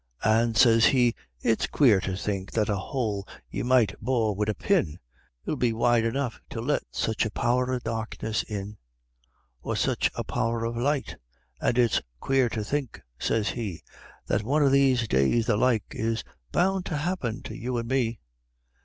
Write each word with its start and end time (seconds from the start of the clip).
An' 0.23 0.55
sez 0.55 0.85
he, 0.87 1.13
"It's 1.41 1.67
quare 1.67 1.99
to 1.99 2.15
think 2.17 2.53
that 2.53 2.69
a 2.69 2.75
hole 2.75 3.27
ye 3.51 3.61
might 3.61 3.93
bore 4.01 4.33
wid 4.33 4.49
a 4.49 4.55
pin 4.55 4.97
'Ill 5.45 5.55
be 5.57 5.73
wide 5.73 6.05
enough 6.05 6.41
to 6.49 6.59
let 6.59 6.81
such 6.89 7.23
a 7.23 7.29
power 7.29 7.71
o' 7.71 7.77
darkness 7.77 8.41
in 8.41 8.79
On 9.63 9.75
such 9.75 10.09
a 10.15 10.23
power 10.23 10.65
o' 10.65 10.71
light; 10.71 11.17
an' 11.61 11.77
it's 11.77 12.01
quarer 12.19 12.49
to 12.49 12.63
think," 12.63 12.99
sez 13.19 13.49
he, 13.49 13.83
"That 14.25 14.41
wan 14.41 14.63
o' 14.63 14.69
these 14.69 15.07
days 15.07 15.45
the 15.45 15.55
like 15.55 15.83
is 15.91 16.23
bound 16.51 16.87
to 16.87 16.97
happen 16.97 17.43
to 17.43 17.55
you 17.55 17.77
an' 17.77 17.85
me." 17.85 18.21